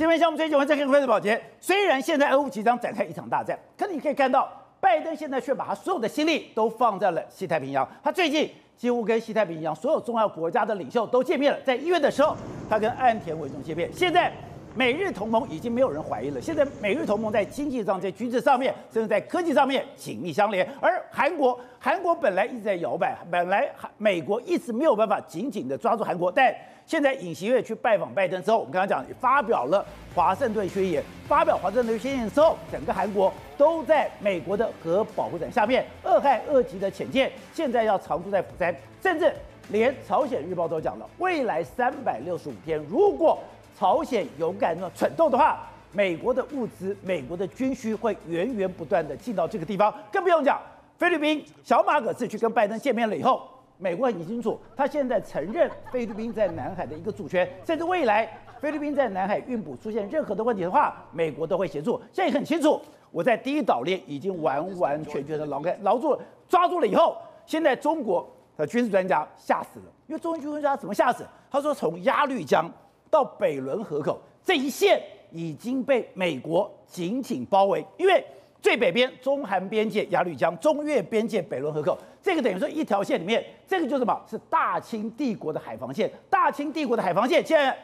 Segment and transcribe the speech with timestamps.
[0.00, 1.38] 今天项目追击，我们再看快速保洁。
[1.60, 7.86] 虽然现在俄乌即将展开一场大战，可是你可以看到，拜登现在却把他所有的心力都放在了西太平洋。
[8.02, 11.60] 他最近几乎跟西太平洋所有重要国家的领袖都见面了。
[11.66, 12.34] 在一月的时候，
[12.66, 13.92] 他跟岸田文雄见面。
[13.92, 14.32] 现在。
[14.72, 16.40] 美日同盟已经没有人怀疑了。
[16.40, 20.64] 现在美日同盟在经济上、在军事上面，甚至在科技上面紧密相连。
[20.80, 26.30] 而韩国，韩国本来一直在摇摆，本来美国一直没有办法紧紧的抓住韩国。
[26.30, 26.54] 但
[26.90, 35.86] 现在尹锡悦去拜访拜登之后，我们刚刚讲发表了华盛顿宣言，发表华盛顿宣言之后，整个韩国都在美国的核保护伞下面。
[36.02, 39.32] 二害二级的潜舰现在要常驻在釜山，甚至
[39.68, 43.38] 连朝鲜日报都讲了，未来三百六十五天，如果
[43.78, 45.60] 朝鲜勇敢的蠢动的话，
[45.92, 49.94] 美国的物资、美国的军需会源源不断的进到这个地方。
[50.10, 50.60] 更不用讲，
[50.98, 53.48] 菲律宾小马可仕去跟拜登见面了以后，
[53.80, 58.30] 美国很清楚，他现在承认菲律宾在南海的一个主权，甚至未来
[58.60, 62.00] 菲律宾在南海运补出现任何的问题的话，美国都会协助。
[62.12, 62.80] 现在很清楚，
[63.10, 71.26] 我在第一岛链已经完完全全的牢开牢住了，抓住了以后，现在中国的军事专家吓死了，因为中国军事专家怎么吓死？
[71.50, 72.70] 他说从鸭绿江。
[73.12, 78.24] 到北仑河口这一线已经被美国紧紧包围，因为
[78.62, 84.20] 最北边中韩边界鸭绿江，中越边界北仑河口，这个等于说一条线里面，这个就是什么？
[84.28, 86.10] 是大清帝国的海防线。
[86.28, 87.76] 大清帝国的海防线，现在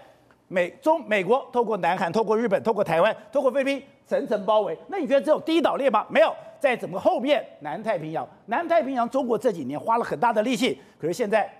[0.49, 4.77] 美中美国透过南韩、透过日本、透过台湾、透过菲律宾层层包围。
[4.89, 6.07] 那你觉得只有第一岛链吗？
[6.11, 11.51] 没有，在整个后面南太平洋，南太平洋中国这几年花了很大的力气，可是现在。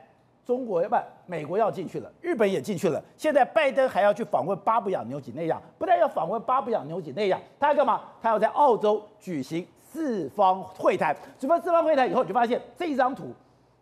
[0.47, 0.95] 中国要不，
[1.27, 3.03] 美国要进去了，日本也进去了。
[3.17, 8.03] 现在拜登还要去访问巴布亚纽几内亚，不但要访问巴布亚纽几内亚，他要干嘛？
[8.23, 11.15] 他要在澳洲举行四方会谈。
[11.37, 13.35] 举办四方会谈以后，你就发现这一张图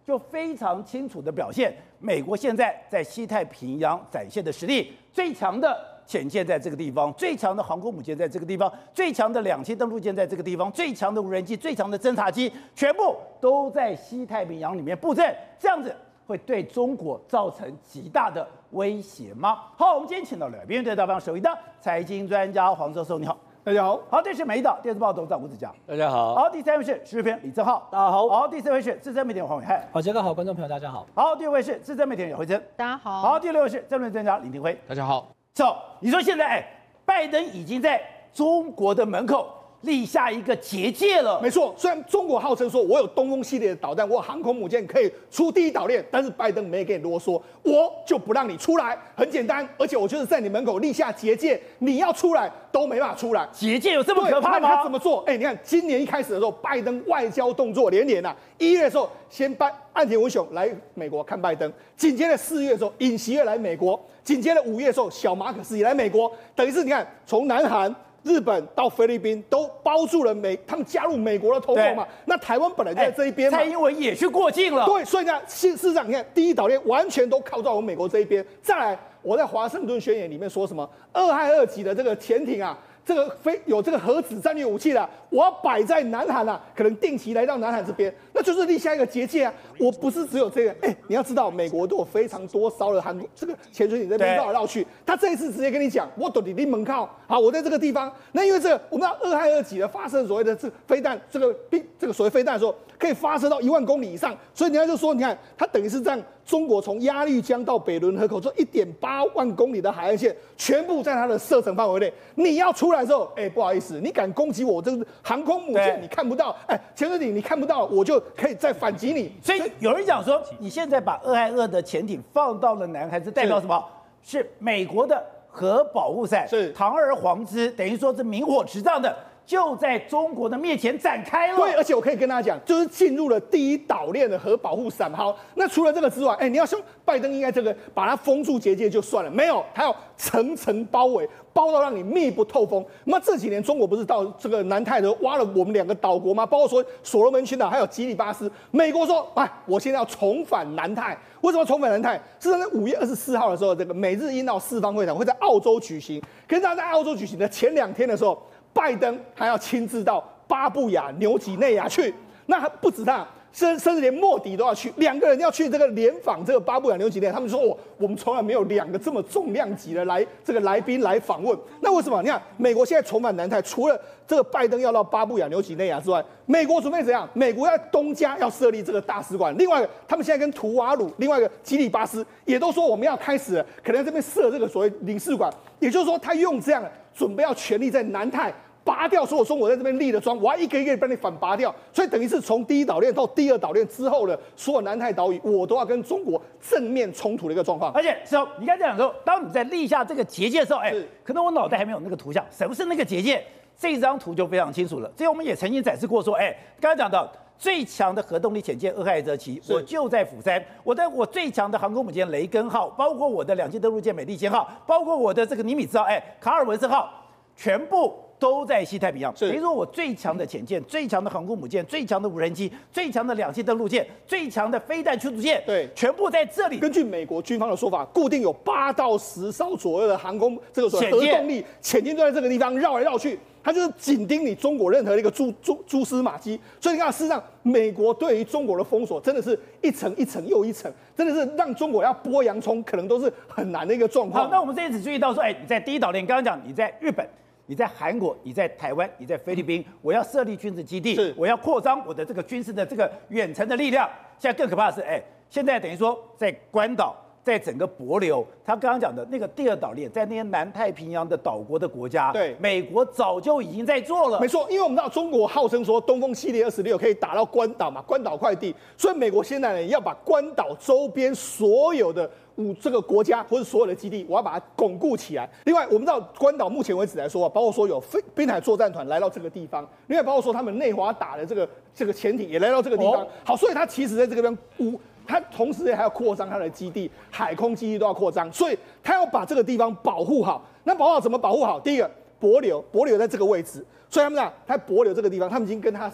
[0.07, 15.95] 就非常清楚的表现，美国现在在西太平洋展现的实力，最强的潜舰在这个地方，最强的航空母舰在这个地方，最强的两栖登陆舰在这个地方，最强的无人机、最强的侦察机，全部都在西太平洋里面布阵，这样子。
[16.27, 19.63] 会对中国造成极大的威胁吗？
[19.77, 24.01] 好，我们今天请到了边对大方首席的财经专家黄教授，你好，大家好。
[24.11, 26.35] 好，这是美岛电视报董事长吴子嘉，大家好。
[26.35, 28.29] 好，第三位是时事评李正浩，大家好。
[28.29, 31.07] 好，第四位是资深媒体黄伟汉，好，杰哥好，观众朋友大家好。
[31.15, 33.21] 好，第五位是资深媒体李慧珍，大家好。
[33.21, 35.29] 好，第六位是政论专家林廷辉，大家好。
[35.53, 36.67] 走，你说现在哎，
[37.05, 38.01] 拜登已经在
[38.33, 39.47] 中国的门口。
[39.85, 41.41] 立下一个结界了。
[41.41, 48.99] 没错，虽然中国号称说我有东风系列的导弹，我有航空母舰可以出第一岛链，但是拜登没给你啰嗦，我就不让你出来。
[49.15, 53.49] 很简单，而且我就是在你门口立下结界，你要出来都没办法出来。
[53.53, 54.77] 结界有这么可怕吗？
[54.77, 55.23] 他怎么做？
[55.27, 58.35] 哎，你看今年一开始的时候，拜登外交动作连连啊。
[58.59, 67.95] 一月的时候，先拜岸田文雄来美国看拜登，紧接着四月的时候，尹锡悦来美国，紧接着五月的时候，小马可斯也来美国，等于是你看从南韩。
[68.25, 72.05] 日本到菲律宾都包住了美，他们加入美国的同盟嘛。
[72.25, 73.57] 那台湾本来就在这一边嘛。
[73.57, 74.87] 蔡英文也去过境了。
[74.87, 78.45] 对，所以呢，事实上你看，第一岛链完全都靠在我们美国这一边。
[78.61, 80.89] 再来，我在华盛顿宣言里面说什么？
[81.13, 82.77] 二海二级的这个潜艇啊。
[83.05, 89.53] 这个非有这个核子战略武器的，我要摆在南韩啊，可能定期来到南海这边，那就是立下一个结界啊。
[89.79, 94.87] 我不是只有这个，哎，你要知道，美国都有非常多烧的韩国这个潜水艇在那边绕来绕去。
[95.05, 98.11] 他这一次直接跟你讲，我躲你的门靠，好，我在这个地方。
[98.33, 104.37] 那因为这，我们要二害二级的发射所谓的这飞弹，这个兵这个所谓飞弹的时候，可以发射到一万公里以上。
[104.53, 106.23] 所以人家就说，你看，它等于是这样。
[106.45, 112.13] 中国从鸭绿江到北仑河口这一点八万公里的海岸线，全部在它的射程范围内。
[112.35, 119.33] 你要出来的时候，哎，不好意思，你敢攻击我，这个航空母舰，你看不到，哎，潜水艇你看不到，我就可以再反击你。
[119.43, 123.83] 所以有人讲说，你现在把俄亥俄的潜艇放到了南海，是代表什么？
[124.23, 129.17] 是，美国的核保护伞，是堂而皇之，等于说是明火执仗的。
[129.47, 131.57] 就在中国的面前展开了。
[131.57, 135.13] 对，而且我可以跟大家讲，就是进入了第一岛链的核保护伞。
[135.13, 142.85] 好，那除了这个之外，哎，你要说拜登应该这个把它封住结界就算了，没有，他要层层包围，包到让你密不透风。
[143.05, 146.47] 那么这几年中国不是到这个南太的挖了我们两个岛国吗？
[146.47, 148.51] 包括说所罗门群岛还有吉里巴斯。
[148.71, 151.17] 美国说，哎，我现在要重返南太。
[151.43, 152.19] 为什么重返南太？
[152.41, 156.23] 是在五月二十四号的时候，这个美日印澳四方会谈会在澳洲举行。
[156.49, 158.43] 可是他在澳洲举行的前两天的时候。
[158.75, 162.13] 拜登还要亲自到巴布亚纽几内亚去，
[162.47, 171.57] 那还不止他，甚甚至连莫迪都要去，两个人要去这个联访这个巴布亚纽几内亚，他们说我我们从来没有两个这么重量级的来这个来宾来访问。
[171.81, 172.21] 那为什么？
[172.21, 177.29] 你看美国现在重返南太，除了这个拜登要到巴布亚纽几内亚之外，美国准备怎样？
[177.33, 186.85] 美国在东加要设立这个大使馆，另外他们现在跟图瓦鲁，另外一个基里巴斯也都说我们要开始可能在这边设这个所谓领事馆，也就是说他用这样
[187.15, 188.53] 准备要全力在南太。
[188.85, 197.91] 拔掉所有中国在这边立的桩，我要一个一个帮你反拔掉，所以等于是从第一岛链到第二岛链之后的所有南太岛屿，我都要跟中国正面冲突的一个状况。
[197.93, 200.95] 而且，时候你刚才讲说，当你在立下这个结界的时候，哎，
[201.25, 203.43] 可能我脑袋还没有那个图像，什么是那个结界？
[203.79, 205.11] 这张图就非常清楚了。
[205.17, 207.27] 这我们也曾经展示过，说，哎，刚才讲到
[207.57, 217.11] 最强的核动力潜舰俄亥俄级，我就在釜山，我在我最强的航空母舰雷根号，包括我的两栖登陆舰美利坚号，包括我的这个尼米兹号，哎，卡尔文森号，
[217.57, 218.15] 全部。
[218.39, 226.79] 都在西太平洋，等于说我最强的潜舰、最强的航空母舰、最强的无人机、最强的两栖登陆舰、最强的飞弹驱逐舰，对，全部在这里。
[226.79, 236.61] 根据美国军方的说法，固定有八到十艘左右的航空这个所谓核动力潜舰，就在这个地方绕来绕去，它就是紧盯你中国任何的一个蛛蛛蛛丝马迹。
[236.81, 244.45] 所以你看，事实上，美国对于中国的封锁，真的是一层一层又一层，真的是让中国要剥洋葱，可能都是很难的一个状况。
[244.45, 247.27] 好，那我们这一次注意到说，哎，你在第一岛链，刚刚讲你在日本。
[247.67, 254.09] 你在韩国，你在台湾，你在菲律宾，我要设立军事基地，我要扩张我的这个军事的这个远程的力量。
[254.39, 264.39] 现在更可怕的是，哎，现在等于说在关岛，在整个帛琉，他刚刚讲的那个第二岛链，在那些南太平洋的岛国的国家，对，美国早就已经在做了。
[264.41, 272.31] 没错，因为我们知道中国号称说东风系列二十六可以打到关岛嘛，关岛快递，所以美国现在呢要把关岛周边所有的。
[272.57, 275.49] 五这个国家或者所有的基地，我要把它巩固起来。
[275.65, 283.27] 另外，我们知道关岛目前为止来说啊，包括说有飞滨海作战团来到这个地方，另外包括说他们内华达的这个这个潜艇也来到这个地方。
[283.45, 290.65] 好，所以他其实在这个地方，五他同时还要扩张他的基地，海空基地都要扩张，所以他要把这个地方保护好。
[290.85, 291.81] 那保护好怎么保护好？
[291.81, 292.11] 第一个，
[292.41, 296.13] 帛琉，帛琉在这个位置，所以他们讲他帛琉这个地方，他们已经跟他。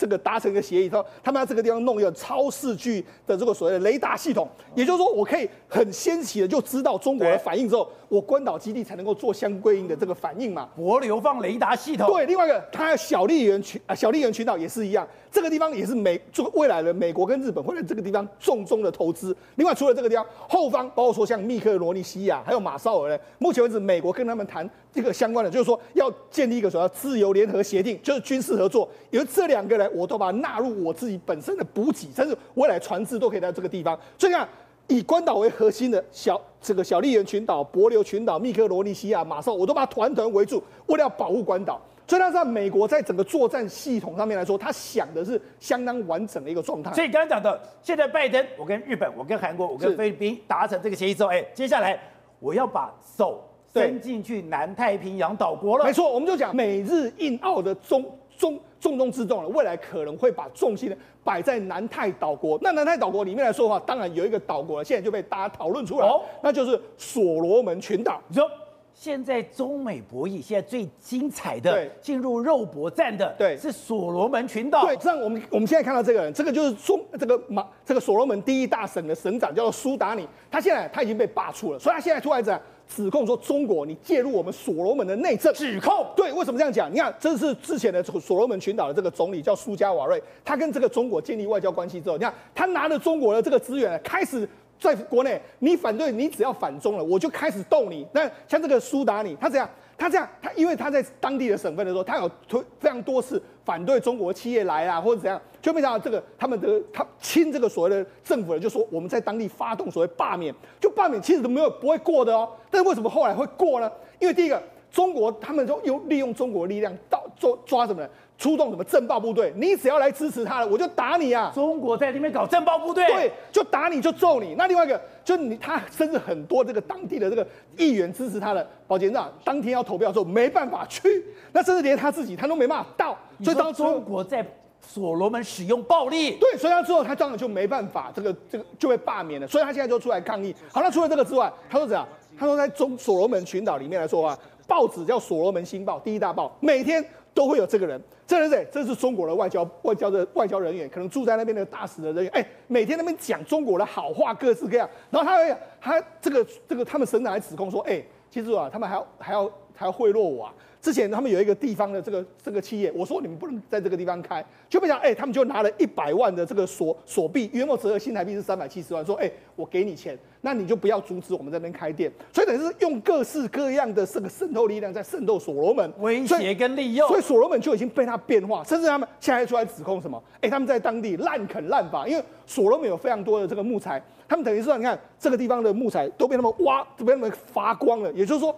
[0.00, 10.66] 这个达成一个协议，说他们要这个地方弄一个超视距的这个所谓的雷达系统，也就是说，我可以很先期的就知道中国的反应之后，我关岛基地才能够做相对应的这个反应嘛。
[10.78, 15.06] 帛流放雷达系统，对，另外一个，它小笠原群啊，小笠原群岛也是一样。
[15.30, 19.36] 这个地方也是美，这个未来的美国跟日本会在这个地方重中的投资。
[19.56, 28.88] 另外，除了这个地方，后方包括说像密克罗尼西亚还有马绍尔呢，目前为止，美国跟他们谈这个相关的，就是说要建立一个所谓自由联合协定，就是军事合作。
[29.10, 33.98] 因为这两个人，我都把它纳入我自己本身的补给，甚至未来船只都可以在这个地方。
[34.18, 34.48] 所以看，
[34.88, 41.80] 以关岛为核心的小这个小笠原群岛、帛琉群岛、密克罗尼西亚、马绍，我都把它团团围住，为了要保护关岛。
[42.08, 46.92] 所以，他在美国在整个作战系统上面来说，他想的是相当完整的一个状态。
[46.92, 51.96] 所以，刚刚讲的，现在拜登，我跟日本，我跟韩国，我跟菲律宾达成这个协议之后，哎，接下来
[52.40, 53.40] 我要把手
[53.72, 55.84] 伸进去南太平洋岛国了。
[55.84, 58.04] 没错，我们就讲美日印澳的中
[58.36, 62.58] 中重中之重了，未来可能会把重心呢摆在南太岛国。
[62.62, 68.20] 那南太岛国里面来说的话，当然有一个岛国了，现在就被大家讨论出来，哦、那就是所罗门群岛。
[68.28, 68.48] 你说。
[68.92, 74.84] 现在中美博弈，现在最精彩的进入肉搏战的，对，是所罗门群岛。
[74.84, 80.28] 对，这样我们我们现在看到这个人，这个就是中这个马这个所罗门第一大省的省长，叫做苏达尼。
[80.50, 82.60] 他现在他已经被罢黜了，所以他现在出来讲
[82.94, 85.54] 指控说中国你介入我们所罗门的内政。
[85.54, 86.06] 指控。
[86.16, 86.92] 对，为什么这样讲？
[86.92, 94.48] 你看，这是之前的所罗门群岛的这个总理叫苏加瓦瑞，他跟这个中国建立外交关系之后，你看他拿了中国的这个资源开始。
[94.80, 98.06] 在国内，你反对，你只要反中了，我就开始斗你。
[98.14, 99.68] 那像这个苏达尼，他怎样，
[100.00, 112.48] 他这样，他因为他在当地的省份的时候，他有推非常多次反对中国企业来啊，或者怎样，就没想到这个他们的他亲这个所谓的政府人，就说我们在当地发动所谓罢免，就罢免其实都没有不会过的哦。
[112.70, 113.92] 但是为什么后来会过呢？
[114.18, 118.08] 因为第一个，中国他们就有利用中国力量到做抓什么呢？
[118.40, 119.52] 出动什么政报部队？
[119.54, 121.52] 你只要来支持他了，我就打你啊！
[121.54, 124.54] 中国在那边搞政报部队，对，就打你就揍你。
[124.56, 133.14] 那另外一个，就你他甚至很多这个当地的这个议员支持他的，保监长当天要投票的时候没办法去，那甚至连他自己他都没办法到。
[133.44, 134.42] 所以当中国在
[134.80, 139.46] 所罗门使用暴力，对，所以他之后他当然就没办法，这个这个就被罢免了。
[139.46, 140.56] 所以他现在就出来抗议。
[140.72, 142.08] 好，那除了这个之外，他说怎样？
[142.38, 147.04] 他说在中所罗门群岛里面来说啊，报纸叫《所罗门新报》，第一大报，每天。
[147.32, 148.66] 都会有这个人，这人谁？
[148.72, 152.32] 这是中国的外交外交的外交人员，可能住在那边的大使的人员。
[152.32, 154.88] 哎，每天那边讲中国的好话，各式各样。
[155.10, 160.54] 然后他他这个这个他们省长还指控说，哎，记住啊，他们还要还要还要贿赂我啊。
[160.80, 172.10] 之前他们有一个地方的这个这个企业，我说你们不能在这个地方开，就没想到哎，他们就拿了一百万的这个锁锁币，约莫折合新台币是三百七十万，说哎，我给你钱，那你就不要阻止我们在那边开店。
[172.32, 177.06] 所以等于是用各式各样的这个渗透力量在渗透所罗门，威胁跟利诱。
[177.08, 180.22] 所以所罗门就已经被他变化，甚至他们现在出来指控什么？
[180.40, 188.56] 哎，他们在当地滥垦滥伐，因为所罗门有非常多的这个木材，他们等于说你看这个地方的木材都被他们挖，都被他们伐光了，也就是说。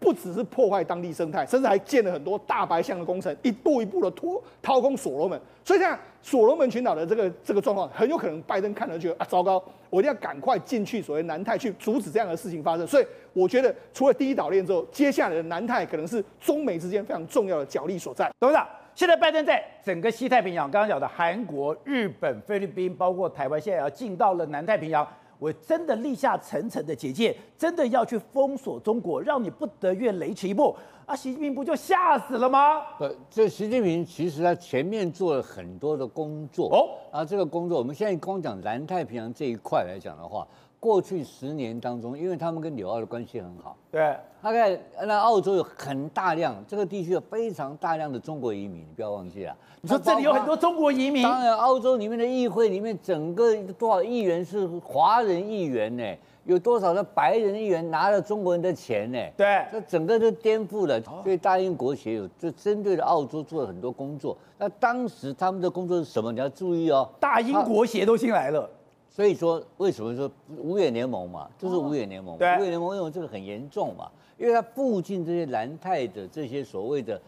[0.00, 5.38] 不只是破坏当地生态，甚至还建了很多大白象的工程，一步一步的拖掏空所罗门。
[5.62, 12.86] 所以这样，所罗门群岛的这个这个状况，很有可能拜登看了觉得啊，糟糕，我一定要赶快进去所谓南太去阻止这样的事情发生。
[12.86, 18.32] 所以我觉得，除了第一岛链之后，接下来的南太可能是中美之间非常重要的角力所在。
[18.40, 25.06] 董事长，现在拜登在整个西太平洋，刚刚讲的韩国、日本、菲律宾，包括台湾，现在要进到了南太平洋。
[25.40, 31.16] 我真的立下层层的结界，真的要去封锁中国，让你不得越雷池一步啊！
[31.16, 32.82] 习近平不就吓死了吗？
[33.00, 36.78] 呃，这习近平其实他前面做了很多的工作哦，
[37.10, 40.46] 啊，这个工作我们现在光讲南太平洋这一块来讲的话。
[40.80, 49.54] 过去十年当中，因为他们跟纽澳的关系很好，对，大概那澳洲有很大量这个地区有非常大量的中国移民，你不要忘记了。
[49.82, 51.22] 你说这里有很多中国移民？
[51.22, 56.02] 当然，澳洲里面的议会里面，整个多少议员是华人议员呢？
[56.44, 59.18] 有多少的白人议员拿了中国人的钱呢？
[59.36, 60.98] 对，这整个都颠覆了。
[61.22, 64.34] 所以大英国协有就针对了澳洲做了很多工作。
[64.56, 66.32] 那当时他们的工作是什么？
[66.32, 68.68] 你要注意哦，大英国协都进来了。
[69.10, 72.36] 所以说，为什么说五眼联盟嘛，就是五眼联盟。
[72.36, 77.20] 五眼联盟因为这个很严重嘛，因为它附近这些南太的这些所谓的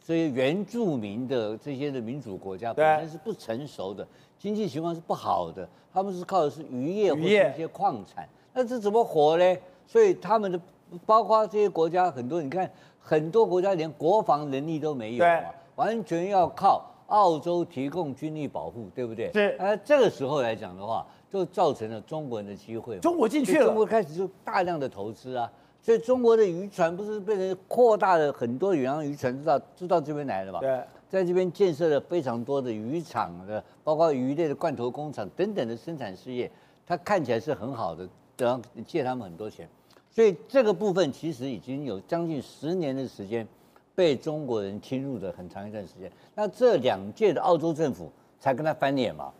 [0.00, 4.06] 这些原住民的这些的民主国家本身是不成熟的，
[4.38, 9.56] 经济情况是不好的，他们是靠的是渔业或者一些矿产，那这怎么活呢？
[9.88, 10.60] 所以他们的
[11.04, 19.32] 包括这些国家很多，你看很多国家连国防能力都没有嘛，完全要靠澳洲提供军力保护，对不对？
[19.32, 19.56] 是。
[19.58, 21.04] 那这个时候来讲的话。
[21.34, 25.50] 就造成了中国人的机会，中国进去了，中国开始就大量的投资啊，
[25.82, 30.60] 所以中国的渔船不是变成扩大了很多远洋渔船，知道知道这边来了嘛？
[30.60, 36.48] 对，在这边建设了非常多的渔场的，包括鱼类的罐头工厂等等的生产事业，
[36.86, 39.68] 它看起来是很好的，然后借他们很多钱，
[40.12, 43.44] 所以这个部分其实已经有将近十年的时间
[43.92, 46.08] 被中国人侵入的很长一段时间。
[46.36, 49.32] 那这两届的澳洲政府才跟他翻脸嘛？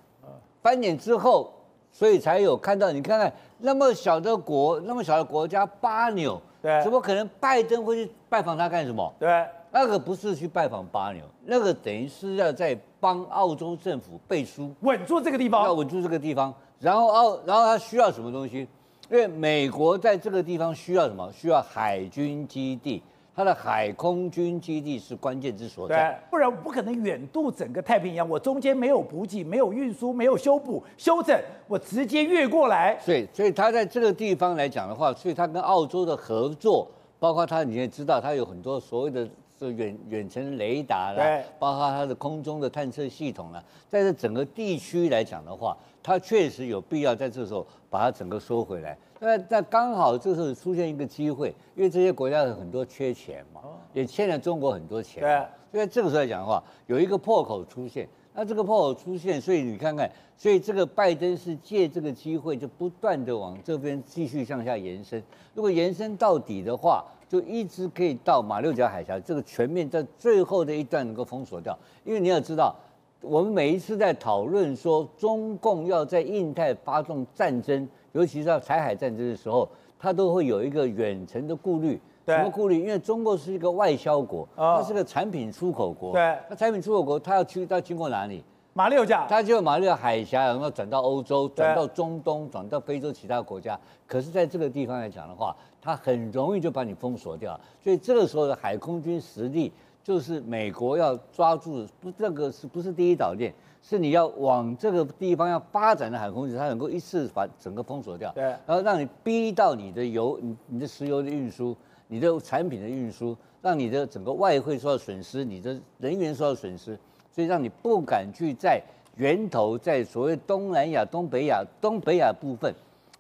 [0.60, 1.52] 翻脸之后。
[1.94, 9.14] 所以才有看到，你看看那么小的国，那么小的国家巴纽，对，怎么可能拜登会去拜访他干什么？
[9.20, 16.52] 对，那个不是去拜访巴纽，那个等于是要在帮澳洲政府背书，稳住这个地方，要稳住这个地方。
[16.80, 18.66] 然后澳，然后他需要什么东西？
[19.08, 21.30] 因为美国在这个地方需要什么？
[21.32, 23.00] 需要海军基地。
[23.36, 28.28] 它的海空军基地是关键之所在，不然我不可能远渡整个太平洋。
[28.28, 31.36] 我中间没有补给，没有运输，没有修补、修整，
[31.66, 32.96] 我直接越过来。
[33.00, 36.86] 所以，所以他在这个地方来讲的话，所以他跟澳洲的合作，
[37.18, 48.96] 包括他你也知道，他有很多所谓的这远远程雷达啦，包括他的空中的探测系统啦，在这整个地区来讲的话，他确实有必要在这时候把它整个收回来。
[49.18, 53.62] 那那刚好这时候出现一个机会，因为这些国家有很多缺钱嘛，
[53.94, 55.22] 也欠了中国很多钱。
[55.22, 58.06] 对，所以这个时候来讲的话，有一个破口出现。
[58.36, 65.22] 那这个破口出现，所以你看看，所以这个拜登是借这个机会，就不断的往这边继续向下延伸。
[65.54, 71.78] 如果延伸到底的话，就一直可以到马六甲海峡，这个全面在最后的一段能够封锁掉。
[72.04, 72.74] 因为你要知道，
[73.24, 77.88] 我们每一次在讨论说中共要在印太发动战争。
[78.12, 82.00] 尤其是在台海战争的时候，他都会有一个远程的顾虑。
[82.26, 82.80] 什么顾虑？
[82.80, 86.12] 因为中国是一个外销国，它是个产品出口国。
[86.12, 86.38] 对。
[86.48, 88.42] 那产品出口国，它要去，它要经过哪里？
[88.72, 89.26] 马六甲。
[89.28, 93.78] 它就马六甲海峡，然后转到欧洲，转到中东，转到非洲其他国家。
[94.06, 97.58] 可是，在这个地方来讲的话，它很容易就把你封锁掉。
[97.82, 99.72] 所以这个时候的海空军实力，
[100.04, 103.52] 就是美国要抓住，不，这个是不是第一岛链？
[103.82, 111.76] 是你要往这个地方要发展的海空域，它能够一次把整个封锁掉，对，然后让你逼到你的油、你你的石油的运输、
[112.08, 116.98] 你的产品的运输，让你的整个外汇受到损失，你的人员受到损失，
[117.30, 118.82] 所以让你不敢去在
[119.16, 122.74] 源头，在所谓东南亚、东北亚、东北亚部分、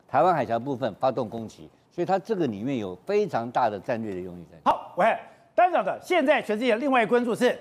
[0.08, 4.56] 台湾海峡部分发动攻击，所以它这个里面有非常大的战略的用意在。
[4.64, 5.14] 好，喂，
[5.54, 7.58] 当然的，现在全世界另外一个关注是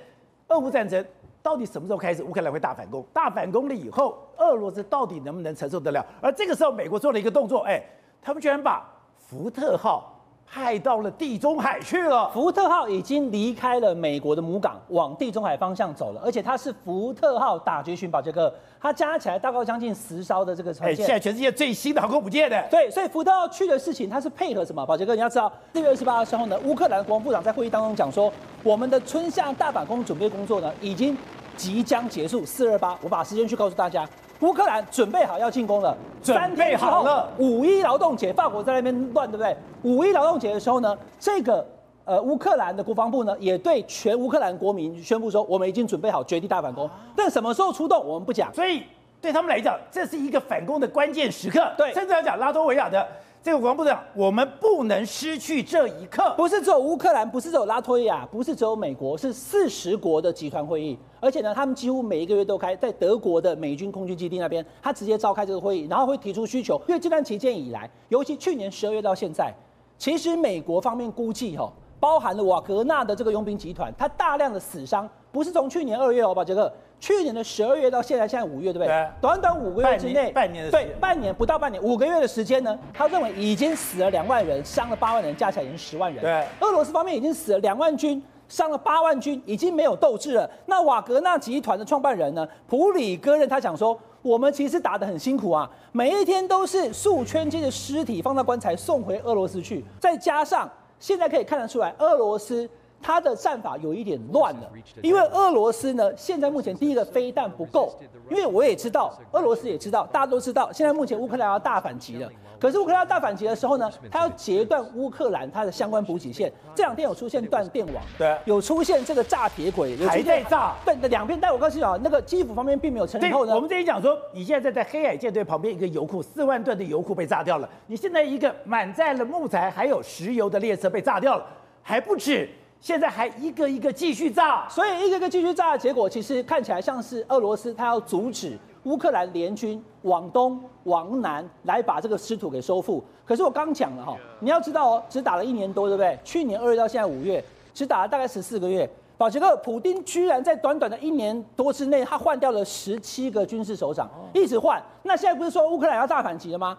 [0.48, 1.04] 俄乌战争。
[1.42, 3.06] 到底什么时候开始乌克兰会大反攻？
[3.12, 6.06] 大反攻了以后，俄罗斯到底能不能承受得了？
[6.22, 7.84] 而这个时候，美国做了一个动作，哎，
[8.22, 10.13] 他们居然把福特号
[10.46, 12.30] 派到了地中海去了。
[12.32, 21.06] 福特号已经离开了美国的母港，往地中海方向走了，而且它是福特号打击群，宝杰哥，它加起来大概将近十艘的这个船舰。
[21.06, 22.68] 现在全世界最新的航空母舰的。
[22.70, 24.86] 对，所以福特号去的事情，它是配合什么？
[24.86, 28.32] 宝杰哥，你要知道，四月二十八的时候呢，乌克兰国防部长在会议当中讲说，
[28.64, 31.18] 我们的春夏大反攻准备工作呢，已经
[31.58, 32.46] 即将结束。
[32.46, 34.08] 四二八，我把时间去告诉大家。
[34.42, 37.30] 乌克兰准备好要进攻了，准备好了。
[37.38, 39.56] 五一劳动节，法国在那边乱，对不对？
[39.84, 41.66] 五一劳动节的时候呢，这个
[42.06, 46.90] 呃乌克兰的国防部呢，也对全乌克兰国民宣布说，我们已经准备好绝地大反攻。
[47.16, 48.54] 但什么时候出动，我们不讲。
[48.54, 48.84] 所以
[49.22, 51.72] 对他们来讲，这是一个反攻的关键时刻。
[51.78, 53.08] 对，甚至要讲拉脱维亚的。
[53.44, 56.34] 这个国防部长，我们不能失去这一刻。
[56.38, 60.98] 不是只有乌克兰，不是只有拉脱维亚，不是只有美国，是四十国的集团会议。
[61.20, 66.82] 而且呢，他们几乎每一个月都开，在德国的美军空军基地那边，他直接召开这个会议，然后会提出需求。
[66.88, 69.54] 因为这段期间以来，尤其去年十二月到现在，
[69.98, 71.70] 其实美国方面估计哈，
[72.04, 76.70] 包含了瓦格纳的这个佣兵集团，它大量的死伤，不是从去年二月哦，把杰克。
[77.00, 78.88] 去年的十二月到现在，现在五月，对不对？
[78.88, 79.10] 对。
[79.22, 86.22] 短短五个月之内，半年的对，半年不到半年，五个月的时间呢，他认为已经死了两万人，伤了八万人，加起来已经十万人。
[86.22, 86.46] 对。
[86.60, 90.50] 俄罗斯方面已经死了两万军，伤了八万军，已经没有斗志了。
[90.66, 100.70] 那瓦格纳集团的创办人呢，普里戈任他讲说，我们其实打得很辛苦啊，每一天都是数千计的尸体放到棺材送回俄罗斯去，再加上
[101.04, 102.70] 现在可以看得出来，俄罗斯。
[103.04, 107.94] 他的战法有一点乱了，因为俄罗斯呢，现在目前第一个飞弹不够，
[108.30, 112.30] 因为我也知道，俄罗斯也知道，大家都知道，现在目前乌克兰要大反击了。
[112.60, 116.50] 可是乌克兰要大反击的时候呢，他要截断乌克兰它的相关补给线。
[116.74, 120.74] 这两天有出现断电网，对，有出现这个炸铁轨，还在炸。
[120.86, 123.30] 对，那两边，但我告诉你啊，那个基辅方面并没有承认。
[123.34, 127.70] 后呢，我们这里讲说，你现在在黑海舰队旁边一个油库，四万吨的油库被炸掉了。
[127.88, 131.46] 你现在一个满载了木材还有石油的列车被炸掉了，
[131.82, 132.48] 还不止。
[132.84, 143.02] 现在还一个一个继续炸，所以一个一个继续炸的结果，其实看起来像是俄罗斯他要阻止乌克兰联军往东往南来把这个失土给收复。
[143.24, 146.20] 可是我刚讲了哈，你要知道哦，只打了一年多，对不对？
[146.26, 147.42] 去年二月到现在五月，
[147.74, 148.90] 只打了大概十四个月。
[149.18, 154.84] 保杰克，普丁居然在短短的一年多之内，他换掉了十七个军事首长，一直换。
[155.04, 156.78] 那现在不是说乌克兰要大反击了吗？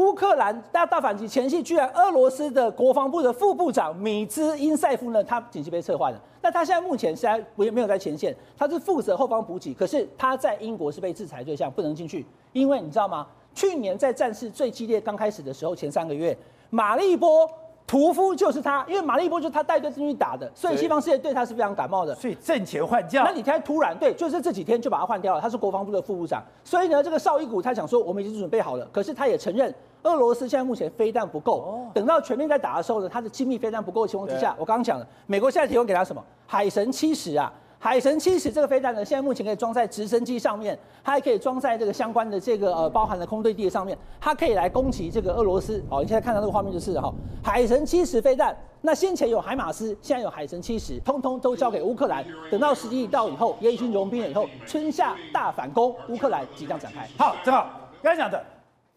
[0.00, 6.18] 乌克兰大大反击前夕，居然俄罗斯的国防部的副部长米兹因塞夫呢，他紧急被撤换了。
[6.40, 9.74] 那他现在目前是在不没有在前线，他是负责后方补给。
[9.74, 12.24] 可是他在英国是被制裁对象，不能进去。
[12.54, 13.26] 因为你知道吗？
[13.54, 16.34] 去年在战事最激烈刚开始的时候，前三个月，
[16.70, 17.46] 马利波。
[17.90, 22.14] 屠夫就是他，因为马利波就是他带队进去打的，所以西方世界对他是非常感冒的。
[22.14, 25.40] 所以挣钱换将，那你看突然对，就是这几天就把他换掉了。
[25.40, 29.74] 他是国防部的副部长，所以呢，这个绍伊古他想说我们已经准备好了，可是他也承认
[30.04, 36.22] 俄罗斯现在目前飞弹不够，等到全面在打的时候呢，他的精密飞弹不够的情况之下，我刚刚讲了，美国现在提供给他什么？
[36.46, 37.52] 海神七十啊。
[37.82, 45.82] 海神七十这个飞弹呢，现在目前可以装在直升机上面，它还可以装在这个相关的这个呃包含的空对地的上面，它可以来攻击这个俄罗斯。
[45.88, 47.10] 好，你现在看到这个画面就是哈，
[47.42, 48.54] 海神七十飞弹。
[48.82, 52.22] 那先前有海马斯，现在有海神七十，通通都交给乌克兰。
[52.50, 57.08] 等到时机一到以后，也已经融兵了以后，春夏大反攻，乌克兰即将展开。
[57.16, 57.66] 好，正好
[58.02, 58.44] 刚才讲的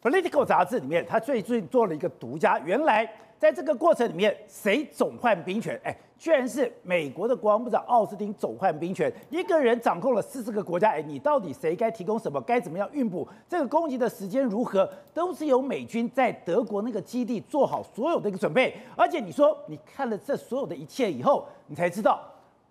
[0.06, 3.10] 《Political》杂志里面，他最近做了一个独家，原来。
[3.44, 5.78] 在这个过程里面，谁总换兵权？
[5.84, 10.92] 哎，居然是美国的国防部长奥斯汀总换兵权，一个人掌控了四十个国家。
[10.92, 12.40] 哎，你到底谁该提供什么？
[12.40, 13.28] 该怎么样运补？
[13.50, 14.90] 这个攻击的时间如何？
[15.14, 18.74] 都是由美军在德国那个基地做好所有的一个准备。
[18.96, 22.22] 而且你说，你看了这所有的一切以后，你才知道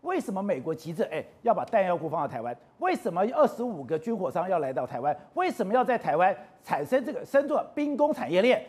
[0.01, 2.57] 为什么美国急着哎要把弹药库放到台湾？
[2.79, 5.15] 为什么二十五个军火商要来到台湾？
[5.35, 8.65] 为什么要在台湾产生这个深度兵工产业链？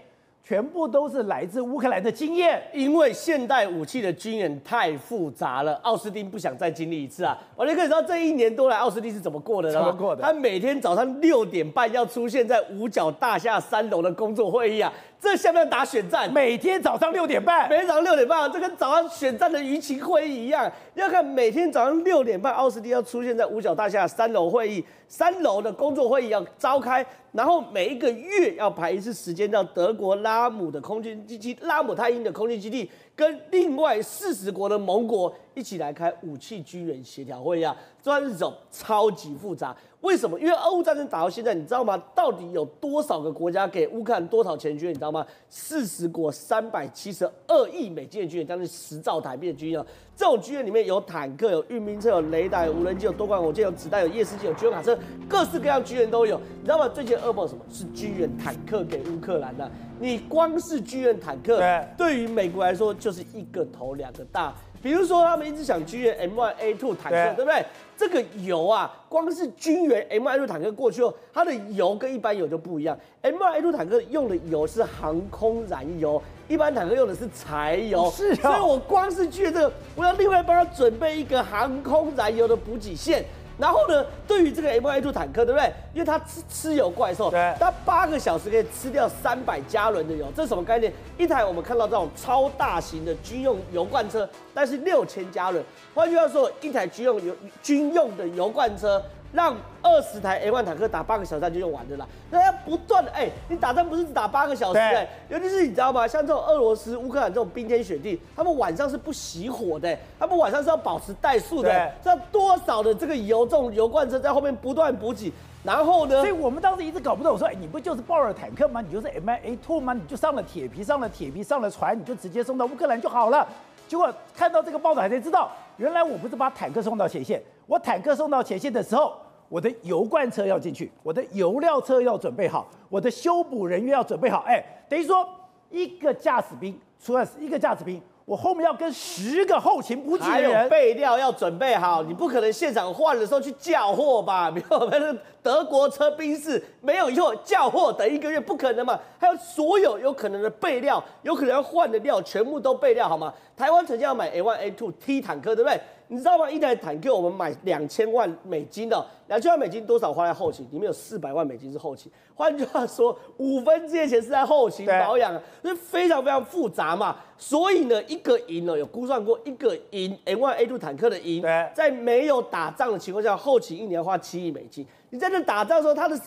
[0.45, 7.37] 全部都是来自乌克兰的经验，因为现代武器的军演太复杂了，奥斯汀不想再经历一次啊！
[7.55, 9.75] 我就可以知道这一年多来奥斯汀是怎么过的呢？
[9.75, 10.21] 怎么过的？
[10.21, 14.91] 他每天早上六点半要出现在五角大厦三楼的工作会议啊。
[15.23, 16.29] 这像不像打选战？
[16.33, 20.69] 每天早上六点半，每天早上六点半，这跟早上选战的舆情会议一样。
[20.95, 39.73] 要看每天早上六点半，奥斯汀要出现在五角大厦三楼会议，三楼的工作会议要召开，然后每一个月要排一次时间到德国拉姆的空军基地，拉姆泰因的空军基地跟另外四十国的盟国一起来开武器军援协调会议啊，这是种超级复杂。
[40.03, 40.37] 为什么？
[40.37, 41.97] 因为俄乌战争打到现在，你知道吗？
[42.13, 44.89] 到底有多少个国家给乌克兰多少钱军援？
[44.91, 45.25] 你知道吗？
[45.49, 49.83] 四十国三百七十二亿美金的军援，将近十兆台币的军援。
[50.15, 54.95] 这种军援里面有坦克、有运兵车、有雷达、有无人机、有多管火箭、有子弹、有夜视镜、有军用卡车，
[55.27, 56.37] 各式各样军援都有。
[56.37, 56.87] 你知道吗？
[56.89, 57.63] 最近噩梦什么？
[57.71, 59.71] 是军援坦克给乌克兰的。
[59.99, 61.61] 你光是军援坦克，
[61.97, 64.53] 对于美国来说就是一个头两个大。
[64.83, 67.65] 比如说，他们一直想军援 M1A2 坦克，对，对不对？
[68.03, 72.97] 这个油啊，光是军援 M1A2 坦克过去后，它的油跟一般油就不一样。
[73.21, 78.11] M1A2 坦克用的油是航空燃油，一般坦克用的是柴油。
[78.11, 83.23] 是啊，所以我光是军援这个，我要另外帮他准备一个航空燃油的补给线。
[83.57, 85.71] 然后呢，对于这个 M1A2 坦克，对不对？
[85.93, 90.91] 因为它吃吃油怪兽，对，它八个小时可以吃掉三百加仑的油，这是什么概念？
[91.17, 95.63] 一台我们看到这种超大型的军用油罐车，但是六千加仑。
[95.93, 99.01] 换句话说，一台军用油军用的油罐车。
[99.33, 102.07] 让二十台 M1 坦克打八个小时就用完的啦。
[102.29, 106.07] 那要不断的哎，你打仗不是只打八个小时哎，尤其是你知道吗？
[106.07, 111.91] 像这种俄罗斯、乌克兰这种冰天雪地，他们晚上是不熄火的，他们晚上是要保持怠速的。
[112.01, 116.21] 知道多少的这个油，这种油罐车在后面不断补给，然后呢？
[116.21, 118.81] 所以我们当时一直搞不懂，我说哎，你不就是抱着坦克吗？
[118.81, 119.93] 你就是 M1A2 吗？
[119.93, 123.47] 你就上了铁皮，上了铁皮，上了船，你就直接送到乌克兰就好了。
[123.87, 129.13] 结果看到这个报道才知道，原来我不是把坦克送到前线，我坦克送到前线的时候。
[129.53, 134.43] 我的油罐车要进去，我的油料车要准备好，我的修补人员要准备好。
[134.47, 135.23] 哎，等于说
[135.69, 142.01] 一个驾驶兵，除了一个驾驶兵，我后面要跟十个后勤补给的人，还有备料要准备好。
[142.01, 144.49] 你不可能现场换的时候去叫货吧？
[144.49, 148.99] 没有我们德国车兵士没有以后叫货等一个月不可能嘛？
[149.19, 153.31] 还有所有有可能的备料，有可能要换的料，全部都备料好吗？
[153.55, 155.79] 台湾曾经要买 A1、A2 T 坦克，对不对？
[156.09, 156.49] 你知道吗？
[156.49, 159.03] 一台坦克我们买两千万美金的，
[159.33, 160.63] 两千万美金多少花在后勤？
[160.69, 162.11] 里面有四百万美金是后勤。
[162.35, 167.15] 换句话说，五分之一的钱是在后勤保养，所以非常非常复杂嘛。
[167.35, 171.41] 所以呢，一个营呢有估算过，一个营 M1A2 坦克的营，
[171.73, 174.85] 在没有打仗的情况下，后勤一年要花七亿美金。
[175.09, 176.19] 你在这打仗的时候，它的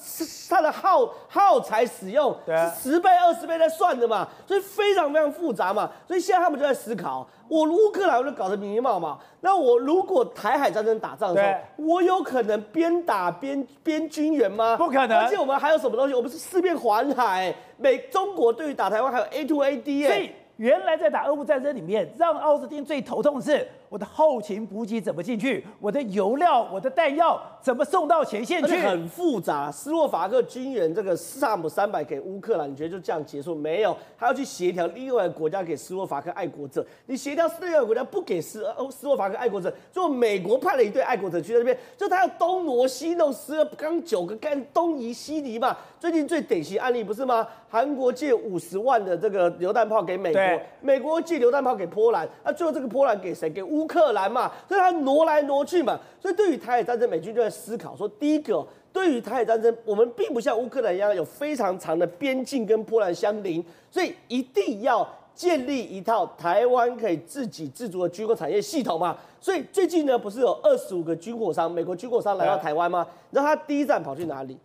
[0.48, 5.90] 它的耗耗材使用是十倍二十倍在算的嘛，所以非常非常复杂嘛。
[6.06, 9.18] 所以现在他们就在思考，我乌克兰我就搞得迷茫嘛。
[9.40, 14.76] 那我如果台海战争打仗的时候，我有可能边打边边军援吗？
[14.76, 15.18] 不可能。
[15.18, 16.14] 而且我们还有什么东西？
[16.14, 20.30] 我们是四面环海，美中国对于打台湾还有 A to A D 哎。
[20.56, 28.76] 原来在打俄乌战争里面，让奥斯汀最头痛的是我的后勤补给怎么进去，我的油料、我的弹药怎么送到前线去？
[28.76, 29.72] 很复杂。
[29.72, 33.56] 斯洛伐克军人这个萨姆三百给乌克兰，你觉得就这样结束？
[33.56, 36.86] 没有，还要去协调另外一个国家给斯洛伐克爱国者。
[37.06, 45.76] 你协调另外一个国家不给斯欧斯洛伐克爱国者，就美国派了一队爱国者去那边，就他要东挪西弄，十二刚九个干东移西移嘛。
[45.98, 47.48] 最近最典型案例不是吗？
[47.68, 50.40] 韩国借五十万的这个榴弹炮给美国。
[50.80, 53.50] 美国借榴弹炮给波兰，那最后这个波兰给谁？
[53.50, 55.98] 给乌克兰嘛，所以他挪来挪去嘛。
[56.20, 69.16] 所以对于台海战争，美军就在思考说：第一个，对于台海战争，我们并不像乌克兰一样有非常长的边境跟波兰相邻，所以一定要建立一套台湾可以自给自足的军火产业系统嘛。
[69.40, 73.06] 所以最近呢，不是有二十五个军火商，美国军火商来到台湾吗？
[73.30, 74.56] 然后他第一站跑去哪里？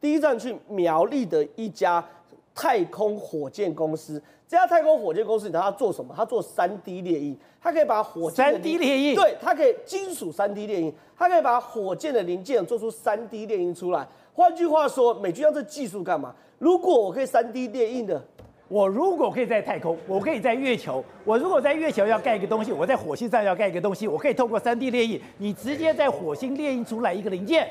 [0.00, 2.04] 第一站去苗栗的一家
[2.54, 4.22] 太空火箭公司。
[4.48, 6.12] 这家太空火箭公司，你知道它做什么？
[6.14, 14.06] 它做三 D 列印，它可以把火箭三 D 列印，对，它可以金属三 D 列印，它可以把火箭的零件做出三 D 列印出来。
[14.34, 16.34] 换句话说，美军要这技术干嘛？
[16.58, 18.22] 如果我可以三 D 列印的，
[18.68, 27.66] 我如果可以在太空，我可以在月球，我如果在月球要盖一个东西，我在火星上要盖一个东西，我可以透过三 D 列印，你直接在火星列印出来一个零件。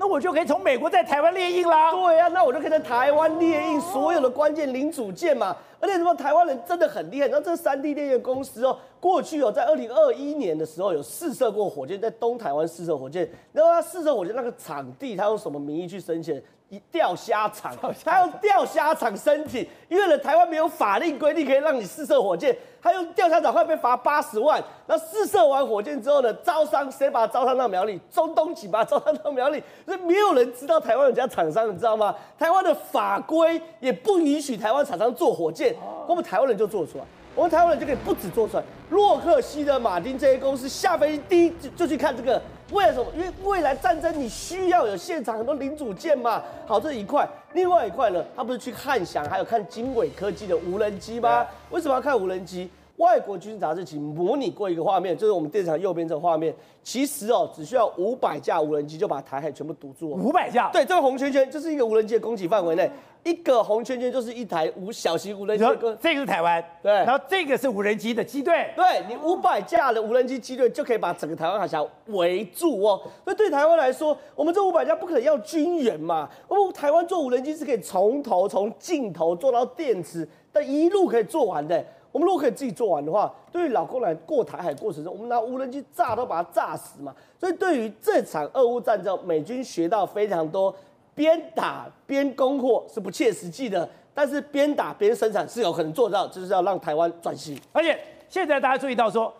[0.00, 1.90] 那我就可以从美国在台湾列印啦。
[1.90, 5.54] 对、啊，那我就可以在台湾列印所有的关键零组件嘛。
[5.78, 7.28] 而且什么，台湾人真的很厉害。
[7.28, 13.30] 那这三 D 列印公司哦，过去哦，在二零二一年的时候有试射过火箭，在东台湾试射火箭。
[13.52, 16.42] 那他试射火箭那个场地，他用什么名义去申请？
[16.70, 24.62] 一钓虾场，他用钓虾场申请，因为呢，台湾没有法令规定可以让你试射火箭，他用钓虾场会被罚八十万。
[24.86, 28.00] 那试射完火箭之后呢，招商谁把他招商到苗栗？
[28.08, 32.14] 中东几把他招商到苗栗，所以没有人知道台湾有家厂商，你知道吗？
[32.38, 35.74] 台湾的法规也不允许台湾厂商做火箭，
[36.06, 37.04] 我们台湾人就做出来。
[37.34, 43.06] 我们台湾人就可以不止做出来，洛克希德马丁这些公司下飞机第一就就去看这个，为了什么？
[43.16, 46.42] 因为未来战争你需要有现场很多零组件嘛。
[46.66, 51.46] 好，这一块，另外一块呢，他不是去汉翔，还有看经纬科技的无人机吗？
[51.70, 52.70] 为什么要看无人机？
[53.00, 60.10] 外国军事杂志请模拟过一个画面，就是我们电视上右边这个画面，其实哦，只需要五百架无人机就把台海全部堵住。
[60.10, 60.70] 五百架？
[60.70, 62.90] 对，这个红圈圈就是一个无人机的攻击范围内，
[63.24, 65.64] 一个红圈圈就是一台无小型无人机。
[65.98, 73.00] 这个是台湾，对，然后这个是无人机的机队，对，你五百架的无人机机队就可以把整个台湾海峡围住哦。
[73.24, 81.82] 所以对台湾来说，我们这五百架不可能要军援嘛，我们台湾做无人机是可以从头从镜头做到电池，但一路可以做完的。
[82.12, 87.14] 我们如果可以自己做完的话，对于老公来过台海过程中，我们拿无人机炸都把它炸死嘛。
[87.38, 90.74] 所以对于这场俄乌战争，美军学到非常多，
[91.14, 97.58] 边打边供货是不切实际的，但是边打边生产是有可能做到，就是要让台湾转型。
[97.72, 99.32] 而且现在大家注意到说，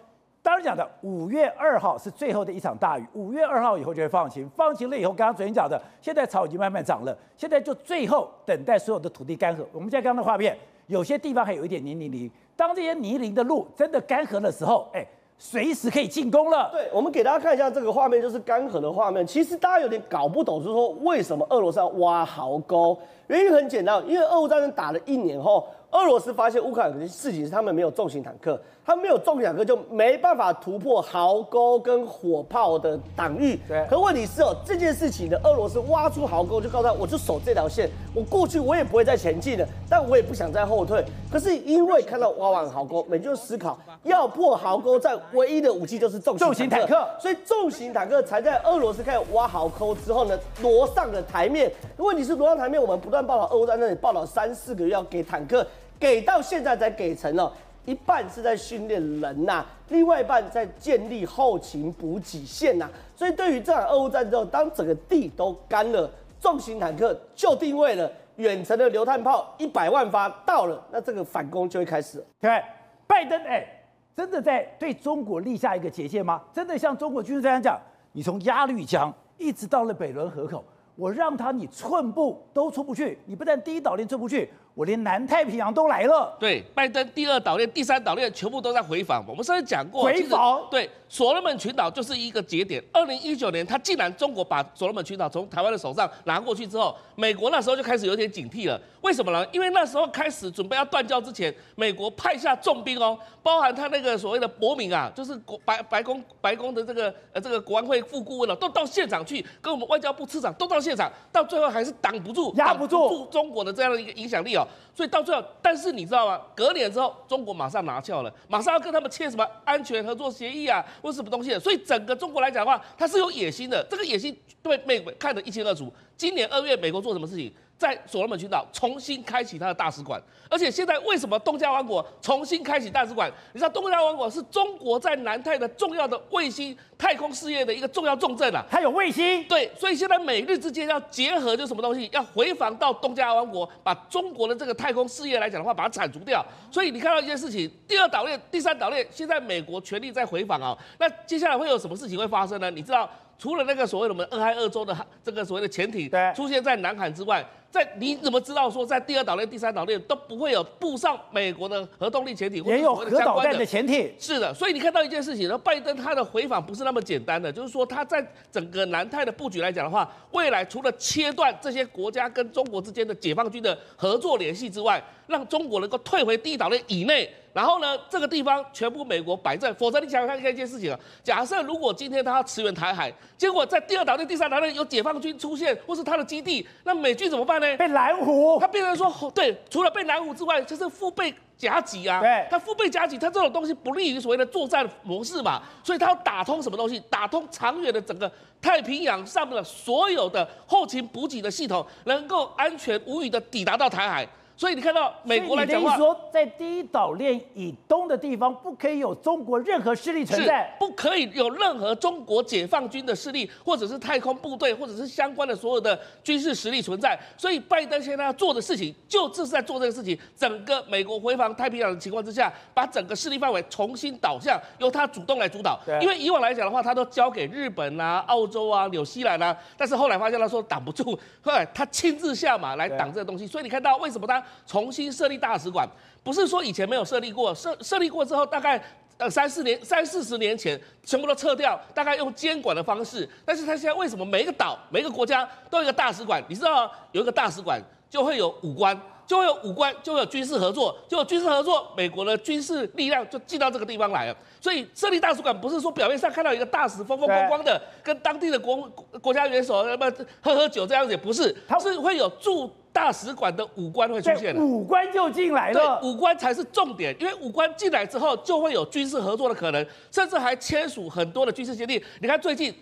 [0.42, 9.64] 当然讲的五月二号是最后的一场大雨，五月二号以后就会放晴，放晴了以后，刚刚昨天讲的，现在草已经慢慢长了，现在就最后等待所有的土地干涸。
[9.72, 10.56] 我们现在刚刚的画面，
[10.86, 12.30] 有些地方还有一点泥泞泞。
[12.60, 15.02] 当这些泥泞的路真的干涸的时候，哎，
[15.38, 16.68] 随时可以进攻了。
[16.70, 19.26] 对，我们给大家看一下这个画面，就是干涸的画面。
[19.26, 22.94] 其实大家有点搞不懂，就是说为什么俄罗斯要挖壕沟？
[23.28, 28.60] 原因很简单，因为俄乌战争打了一年后，俄罗斯发现乌克兰的事情是他们没有重型坦克。
[28.90, 33.56] 他没有重坦克，就没办法突破壕沟跟火炮的挡域。
[33.68, 33.86] 对。
[33.88, 41.04] 可问题是哦，这件事情的俄罗斯挖出壕沟，就告诉他，我就守这条线，我过去我也不会再前进了，但我也不想再后退。
[41.30, 47.08] 可是因为看到挖完壕沟，美军就思考要破壕沟，在唯一的武器就是重型坦克。
[47.20, 51.70] 所以重型坦克才在俄罗斯开始挖壕沟之后呢，挪上了台面。
[51.98, 55.64] 问题是挪上台面，我们不断报道俄乌战争，报道三四个月要给坦克，
[56.00, 57.52] 给到现在才给成了。
[57.90, 66.08] 一半是在训练人呐、另外一半在建立后勤补给线呐、所以对于这场俄乌战争，当整个地都干了，
[66.40, 72.24] 重型坦克就定位了，远程的榴弹炮一百万发到了，那这个反攻就会开始了。
[72.40, 72.62] 对，
[73.08, 73.66] 拜登哎，
[74.14, 76.40] 真的在对中国立下一个结界吗？
[76.52, 77.80] 真的像中国军事专家讲，
[78.12, 84.48] 你从鸭绿江一直到了北仑河口，我让他你寸步都出不去，你不但第一岛链出不去。
[84.74, 86.36] 我连南太平洋都来了。
[86.38, 89.24] 对，拜登第二岛链、第三岛链全部都在回访。
[89.26, 90.66] 我们上次讲过，回访。
[90.70, 92.82] 对，所罗门群岛就是一个节点。
[92.92, 98.80] 二零一九年，他既然中国把所罗门群岛从台湾的手上拿过去之后，美国那时候就开始有点警惕了。
[99.02, 99.44] 为什么呢？
[99.50, 114.59] 因为那时候开始准备要断交之前，美国派下重兵哦，包含他那个所谓的伯明啊，就是国白白宫白宫的这个呃这个国安会副顾问了，都到现场去，跟我们外交部次长都到现场，到最后还是挡不住，压不住，不住中国的这样的一个影响力哦。
[114.94, 116.40] 所以到最后，但是你知道吗？
[116.54, 121.60] 隔年之后，中国马上拿翘了，马上要跟他们签什么安全合作协议啊，或什么东西的。
[121.60, 123.86] 所以整个中国来讲的话，它是有野心的。
[123.90, 125.92] 这个野心对美国看得一清二楚。
[126.16, 127.52] 今年二月，美国做什么事情？
[127.80, 133.32] 在所罗门群岛重新开启他的大使馆，而且现在为什么东加王国重新开启大使馆？
[133.54, 139.42] 你知道东加王国是中国在南太的重要的卫星太空事业的一个重要重镇啊，它有卫星。
[139.44, 146.44] 对，所以现在美日之间要结合，就什么东西要回防到东加王国，把中国的这个太空事业来讲的话，把它铲除掉。
[146.70, 150.76] 所以你看到一件事情，第二岛链、第三岛链，现在美国全力在回防啊。
[150.98, 152.70] 那接下来会有什么事情会发生呢？
[152.70, 153.08] 你知道？
[153.38, 164.12] 除了那个所谓的我们俄亥俄州的这个所谓的潜艇出现在南海之外，在你怎么知道说在第二岛链、第三岛链都不会有布上美国的核动力潜艇或者也有核导弹的潜艇？
[164.18, 177.30] 是的，所以你看到一件事情，那拜登他的回访不是那么简单的，就是说他在整个南太的布局来讲的话，未来除了切断这些国家跟中国之间的解放军的合作联系之外，让中国能够退回第一岛链以内。
[177.52, 181.00] 然后呢，这个地方全部美国摆正，否则你想想看一件事情啊。
[181.20, 187.76] 假设如果今天他要驰援台海，结果在第二岛链、第三岛链有解放军出现，或是他的基地，那美军怎么办呢？
[187.76, 188.58] 被拦湖。
[188.58, 192.20] 他变成说，对，除了被拦湖之外，就是腹背夹击啊。
[192.20, 195.62] 对，他腹背夹击，他这种东西不利于所谓的作战模式嘛。
[195.84, 196.98] 所以他要打通什么东西？
[197.08, 204.26] 打通长远的整个太平洋上面的所有的后勤补给的系统，能够安全无虞的抵达到台海。
[204.60, 217.18] 所以你看到美国来讲话，说在第一岛链以东的地方不可以有中国任何势力存在，不可以有任何中国解放军的势力，或者是太空部队，或者是相关的所有的军事实力存在。
[217.38, 220.18] 所以拜登现在要做的事情，就这是在做这个事情。
[220.36, 225.80] 整个美国回防太平洋的情况之下，把整个势力范围重新导向，由他主动来主导。
[226.02, 233.46] 因为以往来讲的话，他都交给日本啊、澳洲啊、纽西兰啊，但是后来发现他说挡不住，后来他亲自下马来挡这个东西。
[233.46, 234.44] 所以你看到为什么他？
[234.66, 235.88] 重新设立大使馆，
[236.22, 238.82] 不是说以前没有设立过，设设立过之后，大概
[239.18, 243.28] 呃三四年、三四十年前全部都撤掉，大概用监管的方式。
[243.44, 246.42] 但是他现在为什么每一个岛、每一个国家都有一个大使馆？
[246.48, 249.00] 你知道有一个大使馆就会有武官。
[249.30, 254.36] 就会有武官，就会有军事合作，就有军事合作，美国的军事力量就进到这个地方来了。
[254.60, 258.76] 所以设立大使馆不是说表面上看到一个大使风风光光的，跟当地的国
[259.22, 272.02] 国家元首那么喝喝酒这样子，也不是，他是会有驻大使馆的武官会出现了，武官就进来了，对，武官才是重点，因为武官进来之后就会有军事合作的可能，甚至还签署很多的军事协定。
[272.20, 272.74] 你看最近。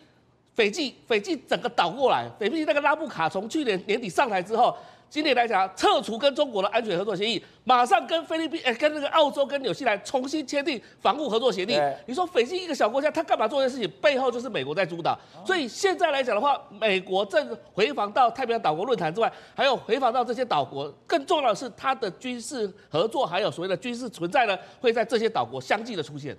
[0.59, 2.29] 斐济，斐济整个倒过来。
[2.37, 4.77] 斐济那个拉布卡从去年年底上台之后，
[5.09, 11.81] 今年来讲撤除跟中国的安全合作协议，马上跟菲律宾、欸、跟那个澳洲、跟纽西兰重新签订防务合作协定。
[12.07, 13.89] 你说斐济一个小国家，他干嘛做这些事情？
[14.01, 15.17] 背后就是美国在主导。
[15.47, 20.93] 所以现在来讲的话，美国正回防到太平洋岛国论坛之外，还有回防到这些岛国。
[21.07, 26.37] 更重要的是，它的军事合作还有所谓的军事存在呢，会在这些岛国相继的出现。